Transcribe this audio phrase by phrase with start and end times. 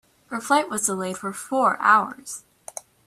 [0.31, 2.43] Her flight was delayed for four hours.